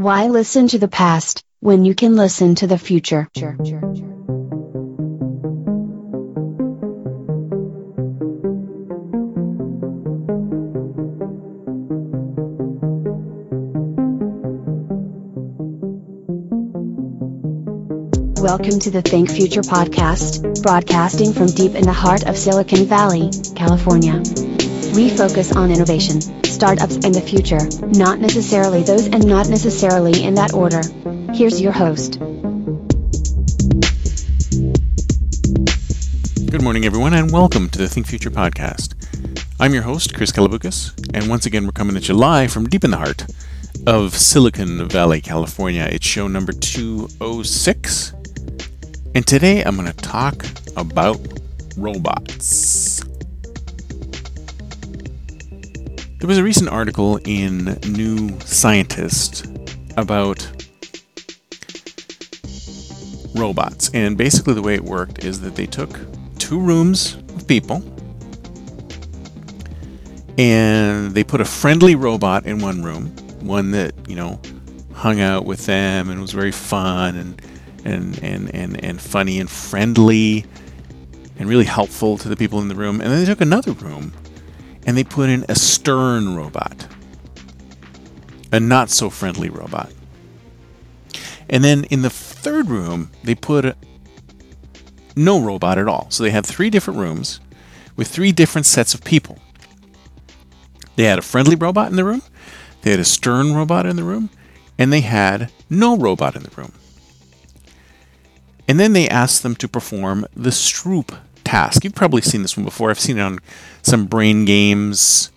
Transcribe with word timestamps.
Why 0.00 0.28
listen 0.28 0.66
to 0.68 0.78
the 0.78 0.88
past 0.88 1.44
when 1.60 1.84
you 1.84 1.94
can 1.94 2.16
listen 2.16 2.54
to 2.54 2.66
the 2.66 2.78
future? 2.78 3.28
Welcome 18.40 18.78
to 18.80 18.90
the 18.90 19.02
Think 19.04 19.30
Future 19.30 19.60
podcast, 19.60 20.62
broadcasting 20.62 21.34
from 21.34 21.48
deep 21.48 21.74
in 21.74 21.84
the 21.84 21.92
heart 21.92 22.26
of 22.26 22.38
Silicon 22.38 22.86
Valley, 22.86 23.28
California. 23.54 24.22
We 24.94 25.10
focus 25.10 25.54
on 25.54 25.70
innovation, 25.70 26.39
startups, 26.60 26.96
and 26.96 27.14
the 27.14 27.22
future, 27.22 27.58
not 27.98 28.18
necessarily 28.18 28.82
those 28.82 29.06
and 29.06 29.26
not 29.26 29.48
necessarily 29.48 30.22
in 30.22 30.34
that 30.34 30.52
order. 30.52 30.82
Here's 31.32 31.58
your 31.58 31.72
host. 31.72 32.18
Good 36.50 36.60
morning, 36.60 36.84
everyone, 36.84 37.14
and 37.14 37.32
welcome 37.32 37.70
to 37.70 37.78
the 37.78 37.88
Think 37.88 38.06
Future 38.06 38.30
podcast. 38.30 38.92
I'm 39.58 39.72
your 39.72 39.84
host, 39.84 40.14
Chris 40.14 40.32
Kalaboukis, 40.32 40.92
and 41.14 41.30
once 41.30 41.46
again, 41.46 41.64
we're 41.64 41.72
coming 41.72 41.96
at 41.96 42.10
you 42.10 42.14
live 42.14 42.52
from 42.52 42.68
deep 42.68 42.84
in 42.84 42.90
the 42.90 42.98
heart 42.98 43.24
of 43.86 44.14
Silicon 44.14 44.86
Valley, 44.86 45.22
California. 45.22 45.88
It's 45.90 46.06
show 46.06 46.28
number 46.28 46.52
206, 46.52 48.12
and 49.14 49.26
today 49.26 49.62
I'm 49.64 49.76
going 49.76 49.90
to 49.90 49.96
talk 49.96 50.44
about 50.76 51.18
robots. 51.78 53.09
There 56.20 56.28
was 56.28 56.36
a 56.36 56.44
recent 56.44 56.68
article 56.68 57.18
in 57.24 57.78
New 57.88 58.38
Scientist 58.40 59.46
about 59.96 60.46
robots, 63.34 63.90
and 63.94 64.18
basically 64.18 64.52
the 64.52 64.60
way 64.60 64.74
it 64.74 64.84
worked 64.84 65.24
is 65.24 65.40
that 65.40 65.56
they 65.56 65.64
took 65.64 65.98
two 66.38 66.60
rooms 66.60 67.14
of 67.34 67.48
people 67.48 67.82
and 70.36 71.14
they 71.14 71.24
put 71.24 71.40
a 71.40 71.44
friendly 71.46 71.94
robot 71.94 72.44
in 72.44 72.58
one 72.58 72.82
room, 72.82 73.06
one 73.40 73.70
that, 73.70 73.94
you 74.06 74.14
know, 74.14 74.38
hung 74.92 75.22
out 75.22 75.46
with 75.46 75.64
them 75.64 76.10
and 76.10 76.20
was 76.20 76.32
very 76.32 76.52
fun 76.52 77.16
and 77.16 77.42
and, 77.86 78.22
and, 78.22 78.54
and, 78.54 78.84
and 78.84 79.00
funny 79.00 79.40
and 79.40 79.50
friendly 79.50 80.44
and 81.38 81.48
really 81.48 81.64
helpful 81.64 82.18
to 82.18 82.28
the 82.28 82.36
people 82.36 82.60
in 82.60 82.68
the 82.68 82.74
room. 82.74 83.00
And 83.00 83.10
then 83.10 83.20
they 83.20 83.24
took 83.24 83.40
another 83.40 83.72
room 83.72 84.12
and 84.90 84.98
they 84.98 85.04
put 85.04 85.30
in 85.30 85.44
a 85.48 85.54
stern 85.54 86.34
robot, 86.34 86.88
a 88.50 88.58
not 88.58 88.90
so 88.90 89.08
friendly 89.08 89.48
robot. 89.48 89.92
And 91.48 91.62
then 91.62 91.84
in 91.84 92.02
the 92.02 92.10
third 92.10 92.66
room, 92.66 93.12
they 93.22 93.36
put 93.36 93.76
no 95.14 95.40
robot 95.40 95.78
at 95.78 95.86
all. 95.86 96.08
So 96.10 96.24
they 96.24 96.32
had 96.32 96.44
three 96.44 96.70
different 96.70 96.98
rooms 96.98 97.38
with 97.94 98.08
three 98.08 98.32
different 98.32 98.66
sets 98.66 98.92
of 98.92 99.04
people. 99.04 99.38
They 100.96 101.04
had 101.04 101.20
a 101.20 101.22
friendly 101.22 101.54
robot 101.54 101.90
in 101.90 101.94
the 101.94 102.04
room, 102.04 102.22
they 102.82 102.90
had 102.90 102.98
a 102.98 103.04
stern 103.04 103.54
robot 103.54 103.86
in 103.86 103.94
the 103.94 104.02
room, 104.02 104.28
and 104.76 104.92
they 104.92 105.02
had 105.02 105.52
no 105.70 105.96
robot 105.96 106.34
in 106.34 106.42
the 106.42 106.56
room. 106.56 106.72
And 108.66 108.80
then 108.80 108.92
they 108.92 109.08
asked 109.08 109.44
them 109.44 109.54
to 109.54 109.68
perform 109.68 110.26
the 110.34 110.50
Stroop 110.50 111.16
task. 111.50 111.82
You've 111.82 111.94
probably 111.94 112.22
seen 112.22 112.42
this 112.42 112.56
one 112.56 112.64
before. 112.64 112.90
I've 112.90 113.00
seen 113.00 113.18
it 113.18 113.22
on 113.22 113.40
some 113.82 114.06
brain 114.06 114.44
games 114.44 115.32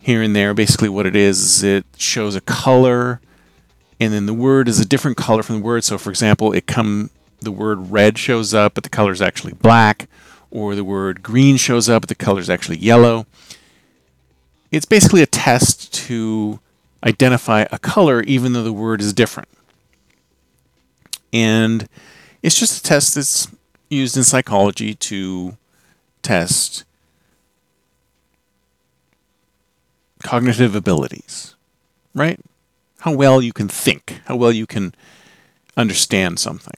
here 0.00 0.20
and 0.20 0.34
there. 0.34 0.52
Basically, 0.52 0.88
what 0.88 1.06
it 1.06 1.14
is 1.14 1.40
is 1.40 1.62
it 1.62 1.84
shows 1.96 2.34
a 2.34 2.40
color, 2.40 3.20
and 4.00 4.12
then 4.12 4.26
the 4.26 4.34
word 4.34 4.66
is 4.68 4.80
a 4.80 4.84
different 4.84 5.16
color 5.16 5.44
from 5.44 5.56
the 5.56 5.62
word. 5.62 5.84
So, 5.84 5.96
for 5.96 6.10
example, 6.10 6.52
it 6.52 6.66
come 6.66 7.10
the 7.40 7.52
word 7.52 7.92
red 7.92 8.18
shows 8.18 8.52
up, 8.52 8.74
but 8.74 8.82
the 8.82 8.90
color 8.90 9.12
is 9.12 9.22
actually 9.22 9.52
black, 9.52 10.08
or 10.50 10.74
the 10.74 10.84
word 10.84 11.22
green 11.22 11.56
shows 11.56 11.88
up, 11.88 12.02
but 12.02 12.08
the 12.08 12.14
color 12.16 12.40
is 12.40 12.50
actually 12.50 12.78
yellow. 12.78 13.26
It's 14.72 14.86
basically 14.86 15.22
a 15.22 15.26
test 15.26 15.94
to 16.06 16.58
identify 17.04 17.66
a 17.70 17.78
color, 17.78 18.22
even 18.22 18.54
though 18.54 18.64
the 18.64 18.72
word 18.72 19.00
is 19.00 19.12
different. 19.12 19.48
And 21.32 21.88
it's 22.42 22.58
just 22.58 22.80
a 22.80 22.82
test 22.82 23.14
that's 23.14 23.48
used 23.88 24.16
in 24.16 24.24
psychology 24.24 24.94
to 24.94 25.56
test 26.22 26.84
cognitive 30.22 30.74
abilities, 30.74 31.54
right? 32.14 32.40
How 33.00 33.12
well 33.12 33.40
you 33.40 33.52
can 33.52 33.68
think, 33.68 34.20
how 34.24 34.36
well 34.36 34.50
you 34.52 34.66
can 34.66 34.94
understand 35.76 36.38
something. 36.38 36.76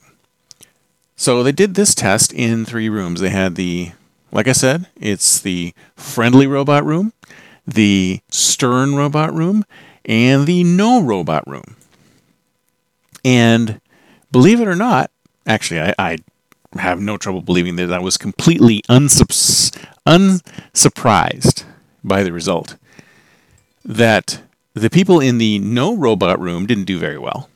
So 1.16 1.42
they 1.42 1.52
did 1.52 1.74
this 1.74 1.94
test 1.94 2.32
in 2.32 2.64
three 2.64 2.88
rooms. 2.88 3.20
They 3.20 3.30
had 3.30 3.54
the, 3.54 3.92
like 4.30 4.46
I 4.46 4.52
said, 4.52 4.86
it's 4.96 5.40
the 5.40 5.74
friendly 5.96 6.46
robot 6.46 6.84
room, 6.84 7.12
the 7.66 8.20
stern 8.28 8.94
robot 8.94 9.34
room, 9.34 9.64
and 10.04 10.46
the 10.46 10.62
no 10.64 11.02
robot 11.02 11.46
room. 11.46 11.76
And 13.24 13.80
believe 14.30 14.60
it 14.60 14.68
or 14.68 14.76
not, 14.76 15.10
actually, 15.46 15.80
I, 15.80 15.94
I 15.98 16.18
have 16.76 17.00
no 17.00 17.16
trouble 17.16 17.42
believing 17.42 17.76
that 17.76 17.92
I 17.92 17.98
was 17.98 18.16
completely 18.16 18.82
unsup- 18.88 19.76
unsurprised 20.06 21.64
by 22.04 22.22
the 22.22 22.32
result. 22.32 22.76
That 23.84 24.42
the 24.74 24.90
people 24.90 25.20
in 25.20 25.38
the 25.38 25.58
no 25.58 25.96
robot 25.96 26.38
room 26.40 26.66
didn't 26.66 26.84
do 26.84 26.98
very 26.98 27.18
well, 27.18 27.48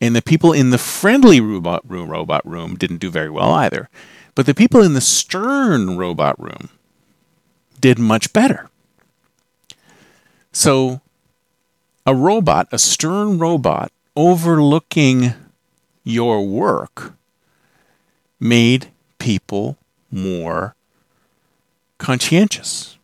and 0.00 0.14
the 0.14 0.22
people 0.22 0.52
in 0.52 0.70
the 0.70 0.78
friendly 0.78 1.40
robot 1.40 1.88
room, 1.88 2.08
robot 2.08 2.46
room 2.46 2.76
didn't 2.76 2.98
do 2.98 3.10
very 3.10 3.30
well 3.30 3.52
either. 3.52 3.88
But 4.34 4.46
the 4.46 4.54
people 4.54 4.82
in 4.82 4.94
the 4.94 5.00
stern 5.00 5.96
robot 5.96 6.40
room 6.40 6.68
did 7.80 7.98
much 7.98 8.32
better. 8.32 8.70
So, 10.52 11.00
a 12.06 12.14
robot, 12.14 12.68
a 12.70 12.78
stern 12.78 13.38
robot, 13.38 13.90
overlooking 14.14 15.34
your 16.04 16.46
work 16.46 17.17
made 18.40 18.88
people 19.18 19.76
more 20.10 20.74
conscientious. 21.98 22.96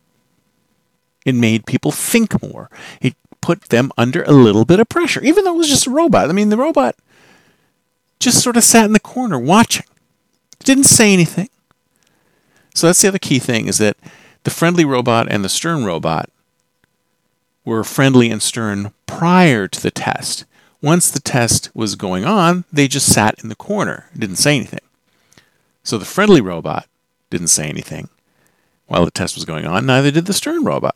It 1.25 1.35
made 1.35 1.65
people 1.65 1.91
think 1.91 2.41
more. 2.41 2.69
It 3.01 3.15
put 3.41 3.63
them 3.63 3.91
under 3.97 4.23
a 4.23 4.31
little 4.31 4.65
bit 4.65 4.79
of 4.79 4.89
pressure, 4.89 5.21
even 5.21 5.43
though 5.43 5.53
it 5.53 5.57
was 5.57 5.69
just 5.69 5.87
a 5.87 5.91
robot. 5.91 6.29
I 6.29 6.33
mean, 6.33 6.49
the 6.49 6.57
robot 6.57 6.95
just 8.19 8.41
sort 8.41 8.57
of 8.57 8.63
sat 8.63 8.85
in 8.85 8.93
the 8.93 8.99
corner 8.99 9.37
watching, 9.37 9.85
didn't 10.63 10.85
say 10.85 11.13
anything. 11.13 11.49
So 12.73 12.87
that's 12.87 13.01
the 13.01 13.07
other 13.07 13.19
key 13.19 13.39
thing 13.39 13.67
is 13.67 13.77
that 13.77 13.97
the 14.43 14.51
friendly 14.51 14.85
robot 14.85 15.27
and 15.29 15.43
the 15.43 15.49
stern 15.49 15.85
robot 15.85 16.29
were 17.63 17.83
friendly 17.83 18.29
and 18.29 18.41
stern 18.41 18.93
prior 19.05 19.67
to 19.67 19.81
the 19.81 19.91
test. 19.91 20.45
Once 20.81 21.09
the 21.09 21.19
test 21.19 21.69
was 21.73 21.95
going 21.95 22.25
on, 22.25 22.63
they 22.71 22.87
just 22.87 23.11
sat 23.11 23.41
in 23.41 23.49
the 23.49 23.55
corner, 23.55 24.05
didn't 24.17 24.35
say 24.35 24.55
anything. 24.55 24.79
So 25.85 25.99
the 25.99 26.03
friendly 26.03 26.41
robot 26.41 26.87
didn't 27.29 27.49
say 27.49 27.69
anything 27.69 28.09
while 28.87 29.05
the 29.05 29.11
test 29.11 29.35
was 29.35 29.45
going 29.45 29.65
on, 29.65 29.85
neither 29.85 30.09
did 30.09 30.25
the 30.25 30.33
stern 30.33 30.65
robot. 30.65 30.95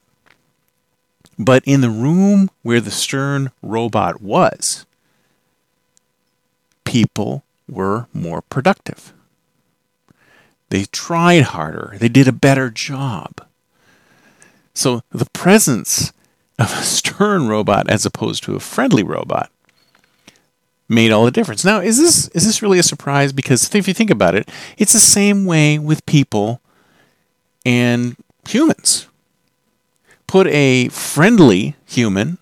But 1.37 1.63
in 1.65 1.81
the 1.81 1.91
room 1.91 2.49
where 2.63 2.81
the 2.81 2.91
stern 2.91 3.51
robot 3.61 4.19
was, 4.19 4.87
people 6.85 7.43
were 7.69 8.07
more 8.13 8.41
productive. 8.41 9.13
They 10.69 10.85
tried 10.85 11.43
harder, 11.43 11.95
they 11.99 12.09
did 12.09 12.27
a 12.27 12.33
better 12.33 12.71
job. 12.71 13.45
So 14.73 15.03
the 15.11 15.29
presence 15.33 16.13
of 16.57 16.73
a 16.73 16.83
stern 16.83 17.47
robot 17.47 17.87
as 17.89 18.07
opposed 18.07 18.43
to 18.45 18.55
a 18.55 18.59
friendly 18.59 19.03
robot 19.03 19.51
made 20.89 21.11
all 21.11 21.23
the 21.23 21.31
difference. 21.31 21.63
Now, 21.63 21.79
is 21.79 21.97
this 21.97 22.27
is 22.29 22.45
this 22.45 22.61
really 22.61 22.79
a 22.79 22.83
surprise? 22.83 23.31
Because 23.31 23.73
if 23.73 23.87
you 23.87 23.93
think 23.93 24.09
about 24.09 24.35
it, 24.35 24.49
it's 24.77 24.93
the 24.93 24.99
same 24.99 25.45
way 25.45 25.79
with 25.79 26.05
people 26.05 26.61
and 27.65 28.17
humans. 28.47 29.07
Put 30.27 30.47
a 30.47 30.89
friendly 30.89 31.75
human 31.85 32.39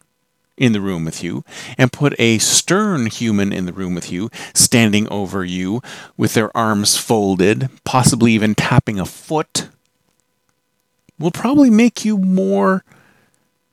in 0.57 0.73
the 0.73 0.81
room 0.81 1.05
with 1.05 1.23
you 1.23 1.43
and 1.77 1.93
put 1.93 2.19
a 2.19 2.39
stern 2.39 3.05
human 3.05 3.53
in 3.53 3.65
the 3.65 3.73
room 3.73 3.93
with 3.93 4.11
you, 4.11 4.29
standing 4.53 5.07
over 5.09 5.45
you 5.45 5.81
with 6.17 6.33
their 6.33 6.55
arms 6.57 6.97
folded, 6.97 7.69
possibly 7.83 8.31
even 8.31 8.55
tapping 8.55 8.99
a 8.99 9.05
foot, 9.05 9.69
will 11.19 11.31
probably 11.31 11.69
make 11.69 12.03
you 12.03 12.17
more, 12.17 12.83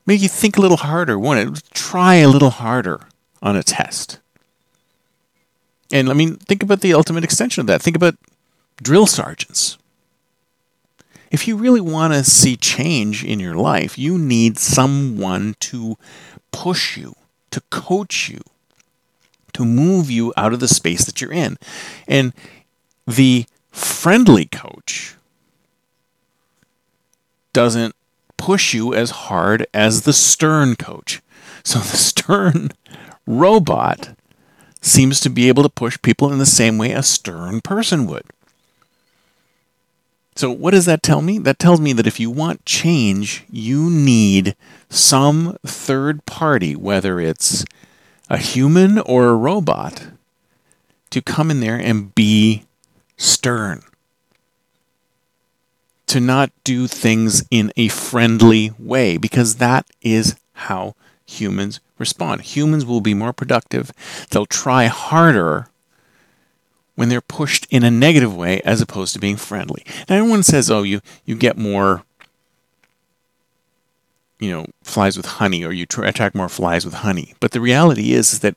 make 0.06 0.20
you 0.20 0.28
think 0.28 0.56
a 0.56 0.60
little 0.60 0.76
harder, 0.76 1.18
want 1.18 1.56
to 1.56 1.62
try 1.72 2.16
a 2.16 2.28
little 2.28 2.50
harder 2.50 3.00
on 3.42 3.56
a 3.56 3.62
test. 3.62 4.20
And 5.94 6.10
I 6.10 6.12
mean, 6.12 6.34
think 6.34 6.64
about 6.64 6.80
the 6.80 6.92
ultimate 6.92 7.22
extension 7.22 7.60
of 7.60 7.68
that. 7.68 7.80
Think 7.80 7.94
about 7.94 8.16
drill 8.82 9.06
sergeants. 9.06 9.78
If 11.30 11.46
you 11.46 11.56
really 11.56 11.80
want 11.80 12.12
to 12.12 12.24
see 12.24 12.56
change 12.56 13.24
in 13.24 13.38
your 13.38 13.54
life, 13.54 13.96
you 13.96 14.18
need 14.18 14.58
someone 14.58 15.54
to 15.60 15.96
push 16.50 16.96
you, 16.96 17.14
to 17.52 17.60
coach 17.70 18.28
you, 18.28 18.40
to 19.52 19.64
move 19.64 20.10
you 20.10 20.32
out 20.36 20.52
of 20.52 20.58
the 20.58 20.66
space 20.66 21.04
that 21.04 21.20
you're 21.20 21.32
in. 21.32 21.58
And 22.08 22.32
the 23.06 23.46
friendly 23.70 24.46
coach 24.46 25.14
doesn't 27.52 27.94
push 28.36 28.74
you 28.74 28.92
as 28.92 29.10
hard 29.10 29.64
as 29.72 30.02
the 30.02 30.12
stern 30.12 30.74
coach. 30.74 31.22
So 31.62 31.78
the 31.78 31.96
stern 31.96 32.72
robot 33.28 34.16
seems 34.84 35.18
to 35.20 35.30
be 35.30 35.48
able 35.48 35.62
to 35.62 35.68
push 35.68 36.00
people 36.02 36.30
in 36.30 36.38
the 36.38 36.46
same 36.46 36.76
way 36.76 36.92
a 36.92 37.02
stern 37.02 37.60
person 37.60 38.06
would. 38.06 38.24
So, 40.36 40.50
what 40.50 40.72
does 40.72 40.84
that 40.86 41.02
tell 41.02 41.22
me? 41.22 41.38
That 41.38 41.58
tells 41.58 41.80
me 41.80 41.92
that 41.92 42.06
if 42.06 42.18
you 42.18 42.30
want 42.30 42.66
change, 42.66 43.44
you 43.50 43.88
need 43.88 44.56
some 44.90 45.56
third 45.64 46.26
party, 46.26 46.74
whether 46.74 47.20
it's 47.20 47.64
a 48.28 48.36
human 48.36 48.98
or 48.98 49.28
a 49.28 49.36
robot, 49.36 50.08
to 51.10 51.22
come 51.22 51.50
in 51.50 51.60
there 51.60 51.76
and 51.76 52.14
be 52.14 52.64
stern. 53.16 53.82
To 56.08 56.20
not 56.20 56.50
do 56.64 56.86
things 56.86 57.44
in 57.50 57.72
a 57.76 57.88
friendly 57.88 58.72
way, 58.78 59.16
because 59.16 59.56
that 59.56 59.86
is 60.02 60.36
how 60.52 60.94
humans 61.26 61.80
respond. 61.98 62.42
Humans 62.42 62.84
will 62.84 63.00
be 63.00 63.14
more 63.14 63.32
productive, 63.32 63.92
they'll 64.30 64.46
try 64.46 64.86
harder 64.86 65.68
when 66.94 67.08
they're 67.08 67.20
pushed 67.20 67.66
in 67.70 67.82
a 67.82 67.90
negative 67.90 68.34
way 68.34 68.60
as 68.60 68.80
opposed 68.80 69.14
to 69.14 69.18
being 69.18 69.36
friendly. 69.36 69.84
Now 70.08 70.16
everyone 70.16 70.42
says, 70.42 70.70
"Oh, 70.70 70.82
you 70.82 71.00
you 71.24 71.34
get 71.34 71.58
more 71.58 72.04
you 74.40 74.50
know, 74.50 74.66
flies 74.82 75.16
with 75.16 75.26
honey 75.26 75.64
or 75.64 75.72
you 75.72 75.86
attract 75.98 76.34
more 76.34 76.48
flies 76.48 76.84
with 76.84 76.94
honey." 76.94 77.34
But 77.40 77.52
the 77.52 77.60
reality 77.60 78.12
is, 78.12 78.34
is 78.34 78.40
that 78.40 78.56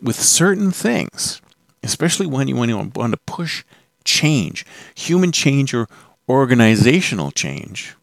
with 0.00 0.20
certain 0.20 0.70
things, 0.70 1.40
especially 1.82 2.26
when 2.26 2.48
you, 2.48 2.56
when 2.56 2.68
you 2.68 2.76
want 2.94 3.12
to 3.12 3.20
push 3.26 3.64
change, 4.04 4.64
human 4.94 5.32
change 5.32 5.74
or 5.74 5.88
organizational 6.28 7.30
change, 7.30 7.94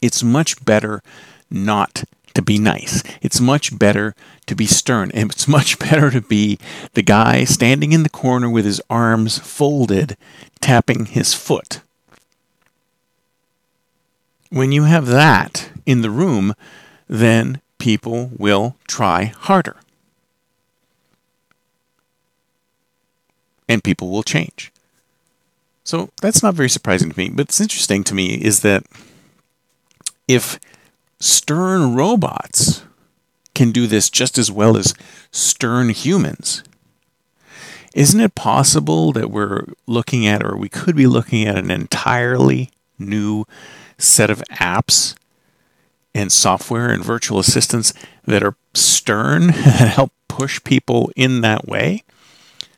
it's 0.00 0.22
much 0.22 0.62
better 0.64 1.02
not 1.50 2.04
to 2.34 2.42
be 2.42 2.58
nice. 2.58 3.02
It's 3.20 3.40
much 3.40 3.78
better 3.78 4.14
to 4.46 4.54
be 4.54 4.66
stern. 4.66 5.10
And 5.12 5.30
it's 5.30 5.48
much 5.48 5.78
better 5.90 6.10
to 6.10 6.20
be 6.20 6.58
the 6.94 7.02
guy 7.02 7.44
standing 7.44 7.92
in 7.92 8.02
the 8.02 8.10
corner 8.10 8.48
with 8.48 8.64
his 8.64 8.80
arms 8.88 9.38
folded, 9.38 10.16
tapping 10.60 11.06
his 11.06 11.34
foot. 11.34 11.80
When 14.50 14.72
you 14.72 14.84
have 14.84 15.06
that 15.06 15.70
in 15.86 16.02
the 16.02 16.10
room, 16.10 16.54
then 17.08 17.60
people 17.78 18.30
will 18.36 18.76
try 18.86 19.32
harder. 19.36 19.76
And 23.68 23.82
people 23.82 24.10
will 24.10 24.22
change. 24.22 24.72
So 25.84 26.10
that's 26.20 26.42
not 26.42 26.54
very 26.54 26.68
surprising 26.68 27.10
to 27.10 27.18
me. 27.18 27.30
But 27.30 27.48
it's 27.48 27.60
interesting 27.60 28.04
to 28.04 28.14
me 28.14 28.34
is 28.34 28.60
that 28.60 28.84
if 30.28 30.58
stern 31.22 31.94
robots 31.94 32.82
can 33.54 33.70
do 33.70 33.86
this 33.86 34.10
just 34.10 34.38
as 34.38 34.50
well 34.50 34.76
as 34.76 34.92
stern 35.30 35.90
humans. 35.90 36.64
Isn't 37.94 38.20
it 38.20 38.34
possible 38.34 39.12
that 39.12 39.30
we're 39.30 39.66
looking 39.86 40.26
at, 40.26 40.42
or 40.42 40.56
we 40.56 40.68
could 40.68 40.96
be 40.96 41.06
looking 41.06 41.46
at, 41.46 41.56
an 41.56 41.70
entirely 41.70 42.70
new 42.98 43.44
set 43.98 44.30
of 44.30 44.42
apps 44.50 45.14
and 46.12 46.32
software 46.32 46.90
and 46.90 47.04
virtual 47.04 47.38
assistants 47.38 47.92
that 48.24 48.42
are 48.42 48.56
stern 48.74 49.42
and 49.54 49.54
help 49.54 50.12
push 50.26 50.62
people 50.64 51.12
in 51.14 51.40
that 51.42 51.68
way? 51.68 52.02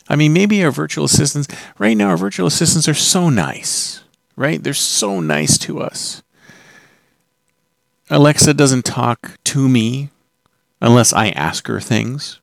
I 0.07 0.17
mean, 0.17 0.35
maybe 0.35 0.63
our 0.63 0.71
virtual 0.71 1.07
assistants, 1.07 1.49
right 1.79 1.97
now, 1.97 2.09
our 2.11 2.19
virtual 2.19 2.49
assistants 2.49 2.89
are 2.89 2.95
so 2.95 3.31
nice, 3.31 4.03
right? 4.37 4.63
They're 4.63 4.75
so 4.75 5.21
nice 5.21 5.57
to 5.59 5.81
us. 5.81 6.24
Alexa 8.11 8.55
doesn't 8.55 8.85
talk 8.85 9.39
to 9.45 9.69
me 9.69 10.11
unless 10.81 11.13
I 11.13 11.31
ask 11.31 11.67
her 11.69 11.81
things. 11.81 12.41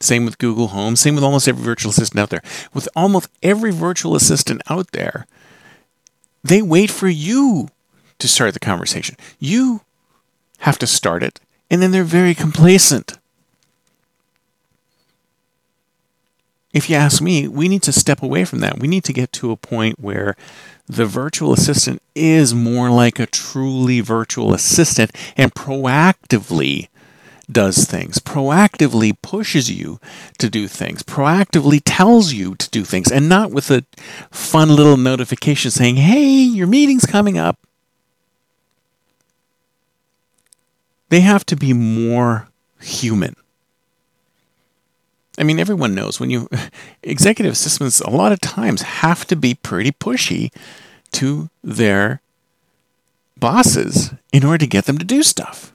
Same 0.00 0.24
with 0.24 0.38
Google 0.38 0.68
Home. 0.68 0.96
Same 0.96 1.14
with 1.14 1.24
almost 1.24 1.46
every 1.46 1.62
virtual 1.62 1.90
assistant 1.90 2.20
out 2.20 2.30
there. 2.30 2.42
With 2.72 2.88
almost 2.96 3.28
every 3.42 3.70
virtual 3.70 4.16
assistant 4.16 4.62
out 4.68 4.90
there, 4.92 5.26
they 6.42 6.62
wait 6.62 6.90
for 6.90 7.08
you 7.08 7.68
to 8.18 8.26
start 8.26 8.54
the 8.54 8.60
conversation. 8.60 9.16
You 9.38 9.82
have 10.58 10.78
to 10.78 10.86
start 10.86 11.22
it, 11.22 11.40
and 11.70 11.82
then 11.82 11.90
they're 11.90 12.04
very 12.04 12.34
complacent. 12.34 13.18
If 16.72 16.88
you 16.88 16.96
ask 16.96 17.20
me, 17.20 17.46
we 17.48 17.68
need 17.68 17.82
to 17.82 17.92
step 17.92 18.22
away 18.22 18.44
from 18.44 18.60
that. 18.60 18.78
We 18.78 18.88
need 18.88 19.04
to 19.04 19.12
get 19.12 19.32
to 19.34 19.50
a 19.50 19.56
point 19.56 20.00
where 20.00 20.36
the 20.86 21.04
virtual 21.04 21.52
assistant 21.52 22.02
is 22.14 22.54
more 22.54 22.90
like 22.90 23.18
a 23.18 23.26
truly 23.26 24.00
virtual 24.00 24.54
assistant 24.54 25.12
and 25.36 25.54
proactively 25.54 26.88
does 27.50 27.84
things, 27.84 28.18
proactively 28.18 29.12
pushes 29.20 29.70
you 29.70 30.00
to 30.38 30.48
do 30.48 30.66
things, 30.66 31.02
proactively 31.02 31.80
tells 31.84 32.32
you 32.32 32.54
to 32.54 32.70
do 32.70 32.84
things, 32.84 33.12
and 33.12 33.28
not 33.28 33.50
with 33.50 33.70
a 33.70 33.84
fun 34.30 34.68
little 34.68 34.96
notification 34.96 35.70
saying, 35.70 35.96
hey, 35.96 36.24
your 36.24 36.66
meeting's 36.66 37.04
coming 37.04 37.36
up. 37.36 37.58
They 41.10 41.20
have 41.20 41.44
to 41.46 41.56
be 41.56 41.74
more 41.74 42.48
human. 42.80 43.36
I 45.38 45.44
mean, 45.44 45.58
everyone 45.58 45.94
knows 45.94 46.20
when 46.20 46.30
you 46.30 46.48
executive 47.02 47.52
assistants 47.52 48.00
a 48.00 48.10
lot 48.10 48.32
of 48.32 48.40
times 48.40 48.82
have 48.82 49.26
to 49.26 49.36
be 49.36 49.54
pretty 49.54 49.92
pushy 49.92 50.52
to 51.12 51.48
their 51.62 52.20
bosses 53.36 54.12
in 54.32 54.44
order 54.44 54.58
to 54.58 54.66
get 54.66 54.84
them 54.84 54.98
to 54.98 55.04
do 55.04 55.22
stuff, 55.22 55.72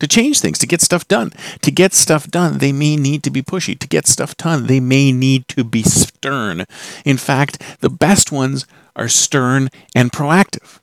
to 0.00 0.08
change 0.08 0.40
things, 0.40 0.58
to 0.58 0.66
get 0.66 0.80
stuff 0.80 1.06
done. 1.06 1.32
To 1.62 1.70
get 1.70 1.94
stuff 1.94 2.26
done, 2.28 2.58
they 2.58 2.72
may 2.72 2.96
need 2.96 3.22
to 3.22 3.30
be 3.30 3.42
pushy. 3.42 3.78
To 3.78 3.86
get 3.86 4.06
stuff 4.06 4.36
done, 4.36 4.66
they 4.66 4.80
may 4.80 5.12
need 5.12 5.48
to 5.48 5.64
be 5.64 5.82
stern. 5.82 6.64
In 7.04 7.16
fact, 7.16 7.62
the 7.80 7.90
best 7.90 8.32
ones 8.32 8.66
are 8.96 9.08
stern 9.08 9.68
and 9.94 10.12
proactive. 10.12 10.80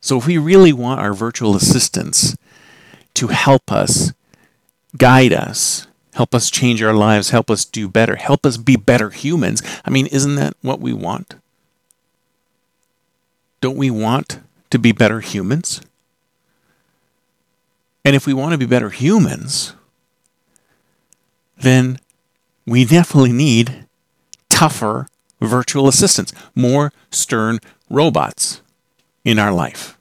So 0.00 0.18
if 0.18 0.26
we 0.26 0.38
really 0.38 0.72
want 0.72 1.00
our 1.00 1.14
virtual 1.14 1.56
assistants 1.56 2.36
to 3.14 3.28
help 3.28 3.72
us, 3.72 4.12
guide 4.96 5.32
us, 5.32 5.88
help 6.16 6.34
us 6.34 6.50
change 6.50 6.82
our 6.82 6.94
lives, 6.94 7.28
help 7.28 7.50
us 7.50 7.66
do 7.66 7.88
better, 7.88 8.16
help 8.16 8.46
us 8.46 8.56
be 8.56 8.74
better 8.74 9.10
humans. 9.10 9.62
I 9.84 9.90
mean, 9.90 10.06
isn't 10.06 10.36
that 10.36 10.56
what 10.62 10.80
we 10.80 10.94
want? 10.94 11.34
Don't 13.60 13.76
we 13.76 13.90
want 13.90 14.40
to 14.70 14.78
be 14.78 14.92
better 14.92 15.20
humans? 15.20 15.82
And 18.02 18.16
if 18.16 18.26
we 18.26 18.32
want 18.32 18.52
to 18.52 18.58
be 18.58 18.64
better 18.64 18.88
humans, 18.88 19.74
then 21.58 21.98
we 22.64 22.86
definitely 22.86 23.32
need 23.32 23.84
tougher 24.48 25.08
virtual 25.38 25.86
assistants, 25.86 26.32
more 26.54 26.94
stern 27.10 27.58
robots 27.90 28.62
in 29.22 29.38
our 29.38 29.52
life. 29.52 29.98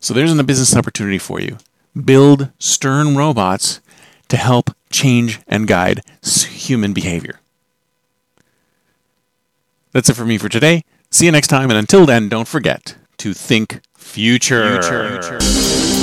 So 0.00 0.12
there's 0.12 0.36
a 0.36 0.42
business 0.42 0.74
opportunity 0.74 1.18
for 1.18 1.40
you. 1.40 1.58
Build 1.94 2.50
stern 2.58 3.16
robots 3.16 3.80
to 4.28 4.36
help 4.36 4.70
change 4.90 5.40
and 5.46 5.66
guide 5.66 6.02
human 6.22 6.92
behavior. 6.92 7.40
That's 9.92 10.10
it 10.10 10.14
for 10.14 10.24
me 10.26 10.38
for 10.38 10.48
today. 10.48 10.84
See 11.10 11.26
you 11.26 11.32
next 11.32 11.48
time, 11.48 11.70
and 11.70 11.78
until 11.78 12.04
then, 12.04 12.28
don't 12.28 12.48
forget 12.48 12.96
to 13.18 13.32
think 13.32 13.80
future. 13.94 14.82
future. 14.82 15.95